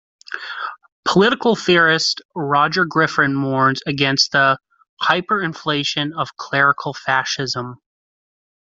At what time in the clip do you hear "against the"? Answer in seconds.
3.85-4.57